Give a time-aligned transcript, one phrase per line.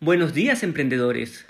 [0.00, 1.44] Buenos días emprendedores.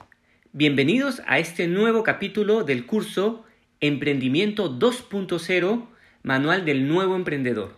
[0.54, 3.44] Bienvenidos a este nuevo capítulo del curso
[3.78, 5.86] Emprendimiento 2.0,
[6.22, 7.76] Manual del Nuevo Emprendedor.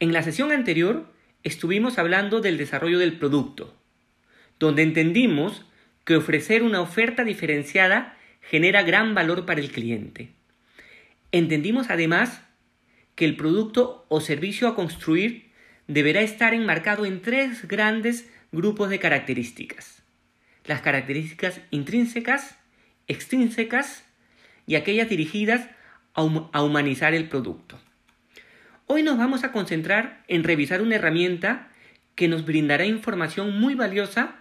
[0.00, 1.06] En la sesión anterior
[1.44, 3.80] estuvimos hablando del desarrollo del producto,
[4.58, 5.66] donde entendimos
[6.04, 10.30] que ofrecer una oferta diferenciada genera gran valor para el cliente.
[11.30, 12.42] Entendimos además
[13.14, 15.52] que el producto o servicio a construir
[15.86, 20.02] deberá estar enmarcado en tres grandes grupos de características.
[20.66, 22.58] Las características intrínsecas,
[23.08, 24.04] extrínsecas
[24.66, 25.68] y aquellas dirigidas
[26.14, 27.80] a, humanizar el producto.
[28.86, 31.70] Hoy nos vamos a concentrar en revisar una herramienta
[32.14, 34.36] que nos brindará información muy valiosa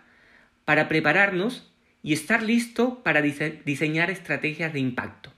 [0.65, 1.71] para prepararnos
[2.03, 5.31] y estar listo para diseñar estrategias de impacto.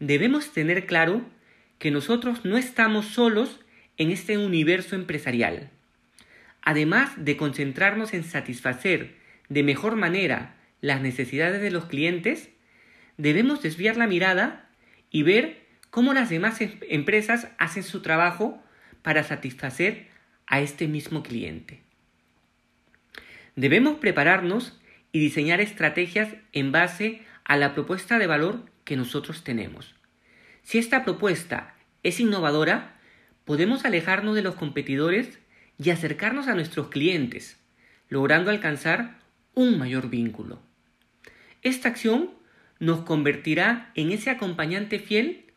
[0.00, 1.24] Debemos tener claro
[1.78, 3.60] que nosotros no estamos solos
[3.96, 5.70] en este universo empresarial.
[6.64, 9.16] Además de concentrarnos en satisfacer
[9.50, 12.48] de mejor manera las necesidades de los clientes,
[13.18, 14.70] debemos desviar la mirada
[15.10, 18.62] y ver cómo las demás em-, empresas hacen su trabajo
[19.02, 20.08] para satisfacer
[20.46, 21.82] a este mismo cliente.
[23.56, 24.80] Debemos prepararnos
[25.12, 29.94] y diseñar estrategias en base a la propuesta de valor que nosotros tenemos.
[30.62, 32.96] Si esta propuesta es innovadora,
[33.44, 35.38] podemos alejarnos de los competidores
[35.78, 37.58] y acercarnos a nuestros clientes,
[38.08, 39.18] logrando alcanzar
[39.54, 40.60] un mayor vínculo.
[41.62, 42.30] Esta acción
[42.78, 45.52] nos convertirá en ese acompañante fiel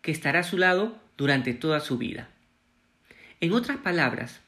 [0.00, 2.28] que estará a su lado durante toda su vida.
[3.40, 4.40] En otras palabras,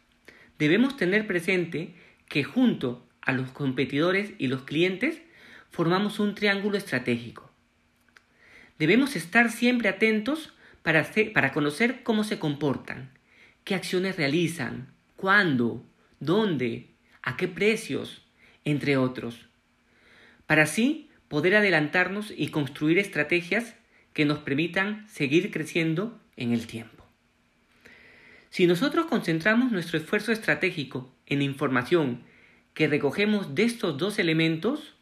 [0.59, 1.95] debemos tener presente
[2.29, 5.21] que junto a los competidores y los clientes
[5.71, 7.51] formamos un triángulo estratégico.
[8.79, 13.11] Debemos estar siempre atentos para, para conocer cómo se comportan,
[13.65, 14.94] qué acciones realizan,
[15.25, 15.83] cuándo,
[16.21, 16.91] dónde,
[17.23, 18.21] a qué precios,
[18.67, 19.49] entre otros,
[20.47, 23.75] para así poder adelantarnos y construir estrategias
[24.13, 27.07] que nos permitan seguir creciendo en el tiempo.
[28.51, 32.21] Si nosotros concentramos nuestro esfuerzo estratégico en información
[32.75, 34.95] que recogemos de estos dos elementos,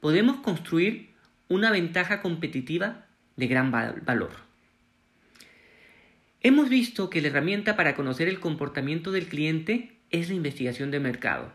[0.00, 1.10] podemos construir
[1.48, 3.04] una ventaja competitiva
[3.36, 4.47] de gran valor.
[6.40, 11.00] Hemos visto que la herramienta para conocer el comportamiento del cliente es la investigación de
[11.00, 11.52] mercado.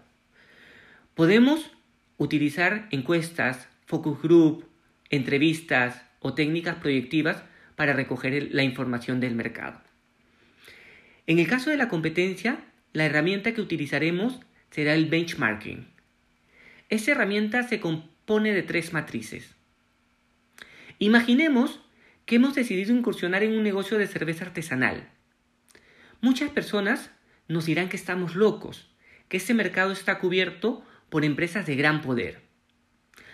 [1.15, 1.71] Podemos
[2.17, 4.65] utilizar encuestas, focus group,
[5.09, 7.43] entrevistas o técnicas proyectivas
[7.75, 9.81] para recoger la información del mercado.
[11.27, 12.59] En el caso de la competencia,
[12.91, 15.87] la herramienta que utilizaremos será el benchmarking.
[16.89, 19.55] Esta herramienta se compone de tres matrices.
[20.99, 21.79] Imaginemos
[22.25, 25.09] que hemos decidido incursionar en un negocio de cerveza artesanal.
[26.21, 27.11] Muchas personas
[27.47, 28.89] nos dirán que estamos locos,
[29.27, 32.41] que este mercado está cubierto por empresas de gran poder.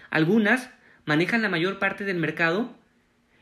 [0.10, 0.72] Algunas
[1.06, 2.76] manejan la mayor parte del mercado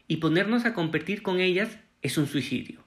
[0.08, 2.84] y ponernos a competir con ellas es un suicidio.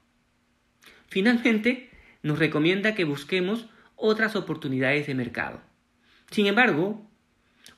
[1.07, 1.89] Finalmente,
[2.23, 5.61] nos recomienda que busquemos otras oportunidades de mercado.
[6.29, 7.09] Sin embargo,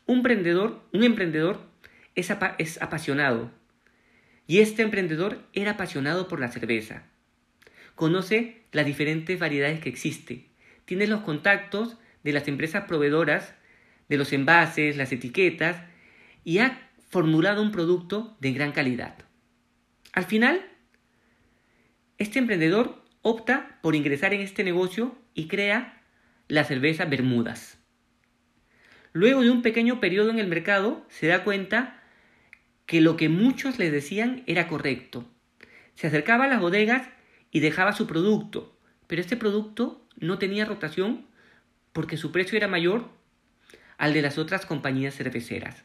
[0.05, 1.65] un emprendedor, un emprendedor
[2.15, 3.51] es, es apasionado
[4.47, 7.03] y este emprendedor era apasionado por la cerveza.
[7.95, 10.49] Conoce las diferentes variedades que existe.
[10.85, 13.55] Tiene los contactos de las empresas proveedoras,
[14.09, 15.77] de los envases, las etiquetas,
[16.43, 19.15] y ha formulado un producto de gran calidad.
[20.13, 20.61] Al final,
[22.17, 26.01] este emprendedor opta por ingresar en este negocio y crea
[26.47, 27.79] la cerveza Bermudas.
[29.13, 32.02] Luego de un pequeño periodo en el mercado, se da cuenta
[32.85, 35.25] que lo que muchos le decían era correcto.
[35.95, 37.07] Se acercaba a las bodegas
[37.51, 38.77] y dejaba su producto,
[39.07, 41.25] pero este producto no tenía rotación
[41.91, 43.09] porque su precio era mayor
[43.97, 45.83] al de las otras compañías cerveceras.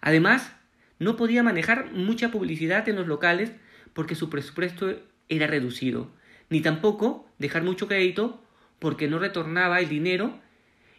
[0.00, 0.52] Además,
[0.98, 3.52] no podía manejar mucha publicidad en los locales
[3.92, 4.94] porque su presupuesto
[5.28, 6.10] era reducido,
[6.50, 8.42] ni tampoco dejar mucho crédito
[8.78, 10.38] porque no retornaba el dinero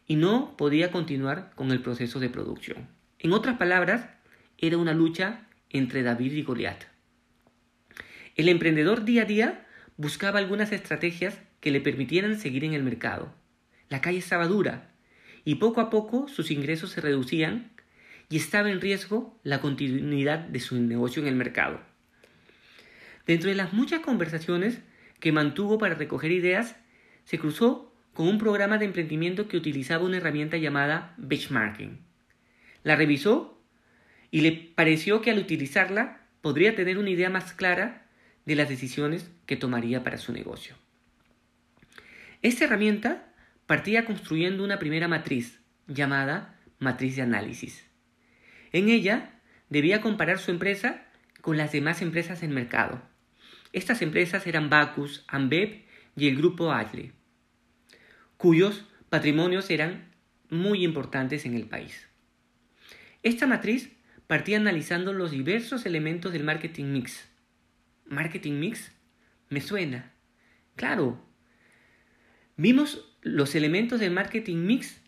[0.08, 2.88] y no podía continuar con el proceso de producción.
[3.20, 4.10] En otras palabras,
[4.62, 6.84] era una lucha entre David y Goliat.
[8.36, 9.68] El emprendedor día a día
[9.98, 13.34] buscaba algunas estrategias que le permitieran seguir en el mercado.
[13.90, 14.92] La calle estaba dura
[15.44, 17.72] y poco a poco sus ingresos se reducían
[18.30, 21.82] y estaba en riesgo la continuidad de su negocio en el mercado.
[23.26, 24.80] Dentro de las muchas conversaciones
[25.20, 26.76] que mantuvo para recoger ideas,
[27.26, 32.00] se cruzó con un programa de emprendimiento que utilizaba una herramienta llamada benchmarking.
[32.84, 33.59] La revisó
[34.32, 38.08] y le pareció que al utilizarla podría tener una idea más clara
[38.46, 40.76] de las decisiones que tomaría para su negocio.
[42.42, 43.34] Esta herramienta
[43.66, 47.86] partía construyendo una primera matriz llamada matriz de análisis.
[48.72, 51.06] En ella debía comparar su empresa
[51.42, 53.02] con las demás empresas del mercado.
[53.74, 55.84] Estas empresas eran Bacus, Ambev
[56.16, 57.12] y el grupo Adle,
[58.38, 60.12] cuyos patrimonios eran
[60.50, 62.08] muy importantes en el país.
[63.22, 63.92] Esta matriz
[64.30, 67.28] partía analizando los diversos elementos del marketing mix.
[68.06, 68.92] ¿Marketing mix?
[69.50, 70.14] Me suena.
[70.76, 71.20] Claro.
[72.56, 75.02] Vimos los elementos del marketing mix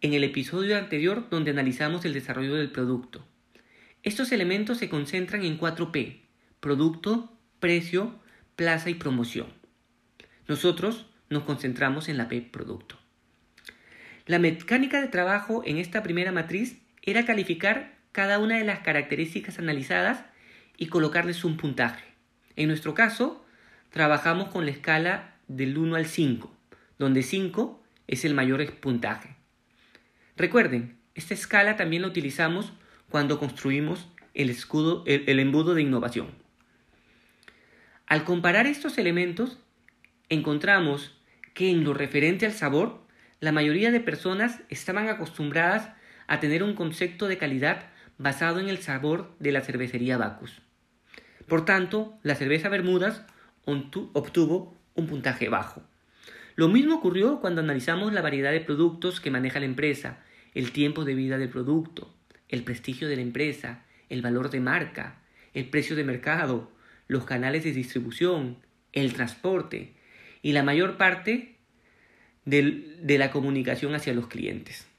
[0.00, 3.26] en el episodio anterior donde analizamos el desarrollo del producto.
[4.04, 6.20] Estos elementos se concentran en 4P,
[6.60, 8.20] producto, precio,
[8.54, 9.48] plaza y promoción.
[10.46, 12.96] Nosotros nos concentramos en la P, producto.
[14.26, 19.58] La mecánica de trabajo en esta primera matriz era calificar cada una de las características
[19.58, 20.24] analizadas
[20.76, 22.04] y colocarles un puntaje.
[22.56, 23.44] En nuestro caso,
[23.90, 26.54] trabajamos con la escala del 1 al 5,
[26.98, 29.36] donde 5 es el mayor puntaje.
[30.36, 32.72] Recuerden, esta escala también la utilizamos
[33.08, 36.28] cuando construimos el, escudo, el, embudo de innovación.
[38.06, 39.58] Al comparar estos elementos,
[40.28, 41.14] encontramos
[41.54, 43.06] que en lo referente al sabor,
[43.40, 45.90] la mayoría de personas estaban acostumbradas
[46.26, 50.60] a tener un concepto de calidad basado en el sabor de la cervecería Bacus.
[51.48, 53.24] Por tanto, la cerveza Bermudas
[53.64, 55.82] obtuvo un puntaje bajo.
[56.54, 60.18] Lo mismo ocurrió cuando analizamos la variedad de productos que maneja la empresa,
[60.52, 62.14] el tiempo de vida del producto,
[62.50, 65.22] el prestigio de la empresa, el valor de marca,
[65.54, 66.70] el precio de mercado,
[67.08, 68.58] los canales de distribución,
[68.92, 69.94] el transporte
[70.42, 71.56] y la mayor parte
[72.44, 74.89] de la comunicación hacia los clientes.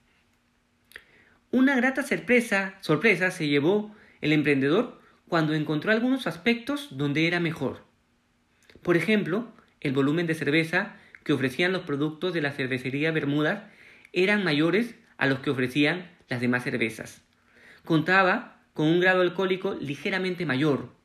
[1.53, 7.83] Una grata sorpresa, se llevó el emprendedor cuando encontró algunos aspectos donde era mejor.
[8.81, 9.51] Por ejemplo,
[9.81, 10.95] el volumen de cerveza
[11.25, 13.63] que ofrecían los productos de la cervecería Bermudas
[14.13, 17.21] eran mayores a los que ofrecían las demás cervezas.
[17.83, 20.95] Contaba con un grado alcohólico ligeramente mayor.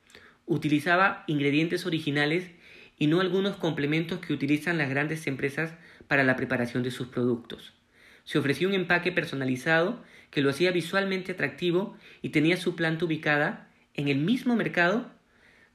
[0.46, 2.52] Utilizaba ingredientes originales
[2.96, 5.74] y no algunos complementos que utilizan las grandes empresas
[6.06, 7.74] para la preparación de sus productos.
[8.22, 10.04] Se ofrecía un empaque personalizado
[10.36, 15.10] que lo hacía visualmente atractivo y tenía su planta ubicada en el mismo mercado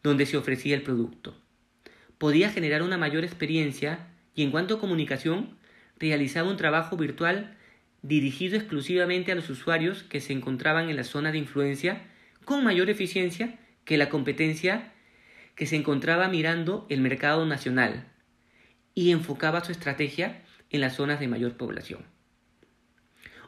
[0.04, 1.36] donde se ofrecía el producto.
[2.20, 5.58] Podía generar una mayor experiencia y en cuanto a comunicación,
[5.98, 7.58] realizaba un trabajo virtual
[8.04, 12.04] dirigido exclusivamente a los usuarios que se encontraban en la zona de influencia
[12.46, 14.94] con mayor eficiencia que la competencia
[15.56, 18.06] que se encontraba mirando el mercado nacional
[18.94, 22.11] y enfocaba su estrategia en las zonas de mayor población.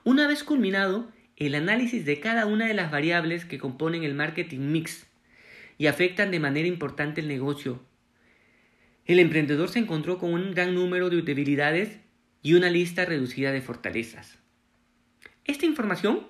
[0.06, 4.60] Una vez culminado el análisis de cada una de las variables que componen el marketing
[4.60, 5.08] mix
[5.78, 7.82] y afectan de manera importante el negocio,
[9.06, 12.00] el emprendedor se encontró con un gran número de debilidades
[12.42, 14.40] y una lista reducida de fortalezas.
[15.46, 16.28] Esta información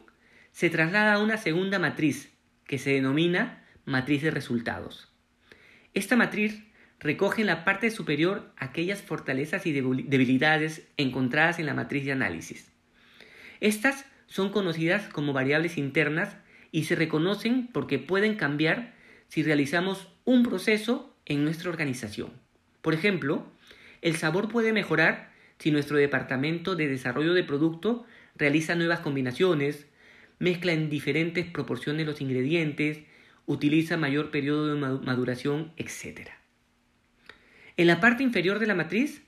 [0.52, 2.32] se traslada a una segunda matriz
[2.66, 5.12] que se denomina matriz de resultados.
[5.96, 6.64] Esta matriz
[7.00, 12.73] recoge en la parte superior aquellas fortalezas y debilidades encontradas en la matriz de análisis.
[13.64, 16.36] Estas son conocidas como variables internas
[16.74, 18.94] y se reconocen porque pueden cambiar
[19.30, 22.34] si realizamos un proceso en nuestra organización.
[22.82, 23.48] Por ejemplo,
[24.02, 29.88] el sabor puede mejorar si nuestro departamento de desarrollo de producto realiza nuevas combinaciones,
[30.40, 33.00] mezcla en diferentes proporciones los ingredientes,
[33.46, 36.32] utiliza mayor periodo de maduración, etc.
[37.78, 39.22] En la parte inferior de la matriz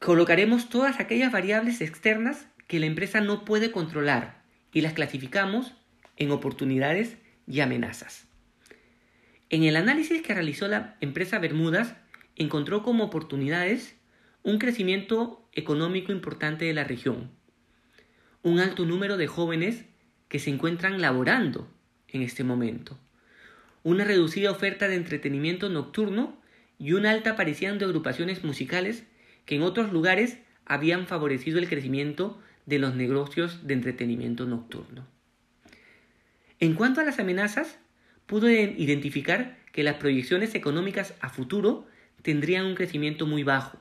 [0.00, 5.74] colocaremos todas aquellas variables externas que la empresa no puede controlar y las clasificamos
[6.16, 7.16] en oportunidades
[7.48, 8.28] y amenazas.
[9.50, 11.96] En el análisis que realizó la empresa Bermudas,
[12.36, 13.96] encontró como oportunidades
[14.42, 17.30] un crecimiento económico importante de la región,
[18.42, 19.86] un alto número de jóvenes
[20.28, 21.68] que se encuentran laborando
[22.08, 22.98] en este momento,
[23.82, 26.40] una reducida oferta de entretenimiento nocturno
[26.78, 29.04] y una alta aparición de agrupaciones musicales
[29.46, 35.06] que en otros lugares habían favorecido el crecimiento de los negocios de entretenimiento nocturno.
[36.60, 37.78] En cuanto a las amenazas,
[38.26, 41.86] pudo identificar que las proyecciones económicas a futuro
[42.20, 43.78] tendrían un crecimiento muy bajo.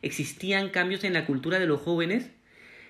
[0.00, 2.30] Existían cambios en la cultura de los jóvenes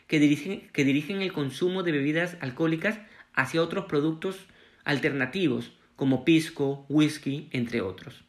[0.08, 2.98] que dirigen, que dirigen el consumo de bebidas alcohólicas
[3.32, 4.36] hacia otros productos
[4.84, 8.24] alternativos como pisco, whisky, entre otros.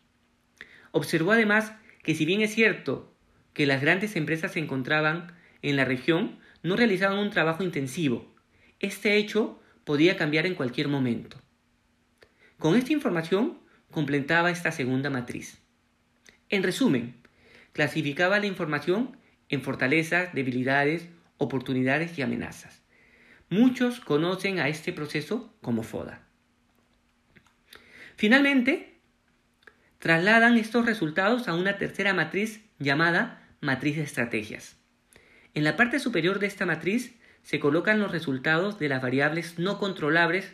[0.92, 3.14] Observó además que si bien es cierto
[3.54, 8.34] que las grandes empresas se encontraban en la región, no realizaban un trabajo intensivo.
[8.80, 11.38] Este hecho podía cambiar en cualquier momento.
[12.58, 13.60] Con esta información
[13.92, 15.62] completaba esta segunda matriz.
[16.50, 17.16] En resumen,
[17.74, 19.18] clasificaba la información
[19.50, 22.84] en fortalezas, debilidades, oportunidades y amenazas.
[23.50, 26.28] Muchos conocen a este proceso como FODA.
[28.16, 29.00] Finalmente,
[29.98, 34.79] trasladan estos resultados a una tercera matriz llamada matriz de estrategias.
[35.54, 39.80] En la parte superior de esta matriz se colocan los resultados de las variables no
[39.80, 40.52] controlables,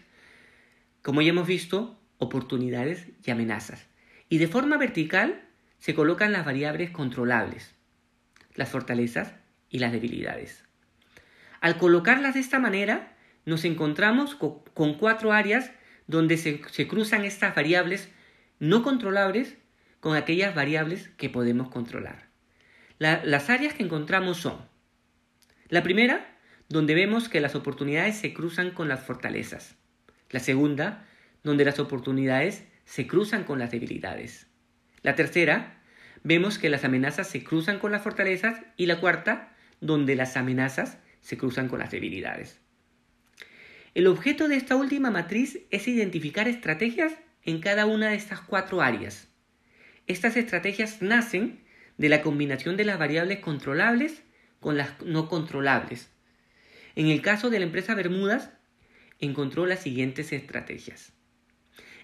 [1.02, 3.88] como ya hemos visto, oportunidades y amenazas.
[4.30, 5.44] Y de forma vertical
[5.80, 7.76] se colocan las variables controlables,
[8.56, 9.34] las fortalezas
[9.70, 10.64] y las debilidades.
[11.60, 15.72] Al colocarlas de esta manera, nos encontramos con cuatro áreas
[16.08, 18.10] donde se, cruzan estas variables
[18.60, 19.58] no controlables
[20.00, 22.30] con aquellas variables que podemos controlar.
[23.00, 24.75] las áreas que encontramos son
[25.68, 26.38] la primera,
[26.70, 29.76] donde vemos que las oportunidades se cruzan con las fortalezas.
[30.30, 31.06] La segunda,
[31.44, 34.48] donde las oportunidades se cruzan con las debilidades.
[35.02, 35.82] La tercera,
[36.24, 38.62] vemos que las amenazas se cruzan con las fortalezas.
[38.78, 42.60] Y la cuarta, donde las amenazas se cruzan con las debilidades.
[43.96, 48.82] El objeto de esta última matriz es identificar estrategias en cada una de estas cuatro
[48.82, 49.30] áreas.
[50.08, 51.64] Estas estrategias nacen
[51.98, 54.24] de la combinación de las variables controlables
[54.66, 56.10] con las no controlables.
[56.96, 58.50] En el caso de la empresa Bermudas,
[59.20, 61.14] encontró las siguientes estrategias.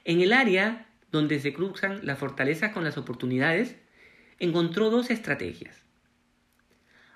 [0.05, 3.77] En el área donde se cruzan las fortalezas con las oportunidades,
[4.37, 5.75] encontró dos estrategias.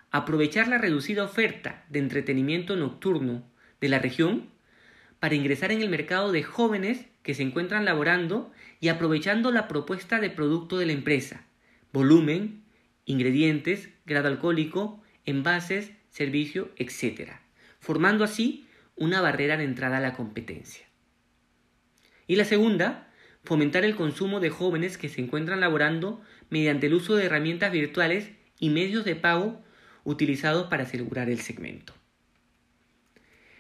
[0.09, 3.47] Aprovechar la reducida oferta de entretenimiento nocturno
[3.79, 4.49] de la región
[5.19, 10.19] para ingresar en el mercado de jóvenes que se encuentran laborando y aprovechando la propuesta
[10.19, 11.45] de producto de la empresa,
[11.93, 12.63] volumen,
[13.05, 17.31] ingredientes, grado alcohólico, envases, servicio, etc.,
[17.79, 20.85] formando así una barrera de entrada a la competencia.
[22.27, 23.11] Y la segunda,
[23.43, 28.31] fomentar el consumo de jóvenes que se encuentran laborando mediante el uso de herramientas virtuales
[28.59, 29.63] y medios de pago
[30.03, 31.93] utilizados para asegurar el segmento.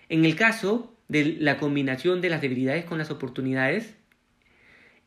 [0.09, 3.95] En el caso de la combinación de las debilidades con las oportunidades,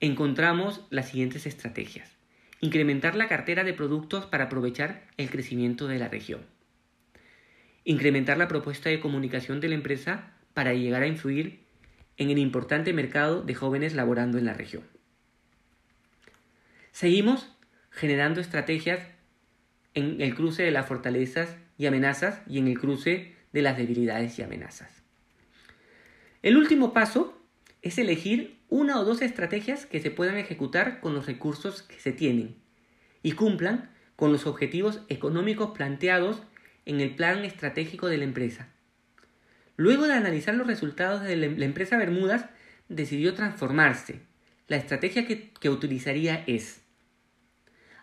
[0.01, 2.18] encontramos las siguientes estrategias.
[2.61, 6.41] Incrementar la cartera de productos para aprovechar el crecimiento de la región.
[7.85, 11.65] Incrementar la propuesta de comunicación de la empresa para llegar a influir
[12.17, 14.83] en el importante mercado de jóvenes laborando en la región.
[16.91, 17.49] Seguimos
[17.91, 19.07] generando estrategias
[19.95, 24.37] en el cruce de las fortalezas y amenazas y en el cruce de las debilidades
[24.39, 25.05] y amenazas.
[26.43, 27.38] El último paso
[27.83, 32.13] es elegir una o dos estrategias que se puedan ejecutar con los recursos que se
[32.13, 32.57] tienen
[33.23, 36.43] y cumplan con los objetivos económicos planteados
[36.87, 38.69] en el plan estratégico de la empresa.
[39.77, 42.47] Luego de analizar los resultados de la empresa Bermudas,
[42.89, 44.21] decidió transformarse.
[44.67, 46.81] La estrategia que, que utilizaría es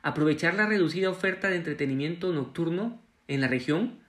[0.02, 4.00] aprovechar la reducida oferta de entretenimiento nocturno en la región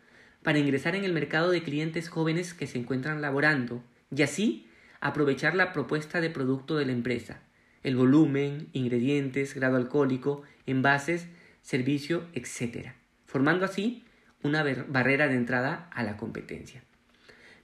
[0.43, 3.83] para ingresar en el mercado de clientes jóvenes que se encuentran laborando
[4.15, 4.69] y así
[5.07, 7.41] aprovechar la propuesta de producto de la empresa,
[7.83, 11.29] el volumen, ingredientes, grado alcohólico, envases,
[11.63, 12.93] servicio, etc.,
[13.25, 14.05] formando así
[14.43, 16.83] una barrera de entrada a la competencia.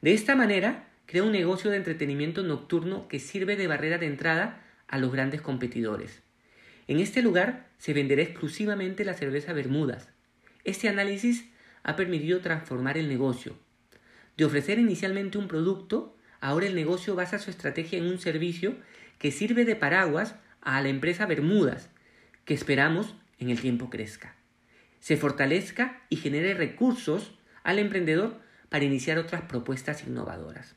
[0.01, 4.63] De esta manera, crea un negocio de entretenimiento nocturno que sirve de barrera de entrada
[4.89, 6.23] a los grandes competidores.
[6.89, 10.09] En este lugar se venderá exclusivamente la cerveza Bermudas.
[10.65, 11.49] Este análisis
[11.83, 13.57] ha permitido transformar el negocio.
[14.37, 18.75] De ofrecer inicialmente un producto, ahora el negocio basa su estrategia en un servicio
[19.19, 21.89] que sirve de paraguas a la empresa Bermudas,
[22.45, 24.35] que esperamos en el tiempo crezca,
[24.99, 27.33] se fortalezca y genere recursos
[27.63, 30.75] al emprendedor para iniciar otras propuestas innovadoras.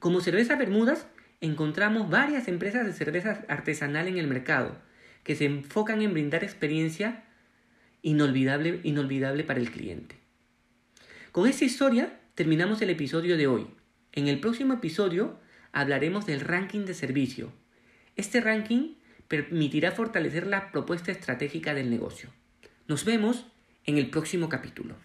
[0.00, 1.06] Como Cerveza Bermudas,
[1.40, 4.76] encontramos varias empresas de cerveza artesanal en el mercado
[5.22, 7.24] que se enfocan en brindar experiencia
[8.02, 10.16] inolvidable, inolvidable para el cliente.
[11.30, 13.79] Con esta historia terminamos el episodio de hoy.
[14.12, 15.38] En el próximo episodio
[15.72, 17.52] hablaremos del ranking de servicio.
[18.16, 18.94] Este ranking
[19.28, 22.30] permitirá fortalecer la propuesta estratégica del negocio.
[22.88, 23.46] Nos vemos
[23.84, 24.96] en el próximo capítulo.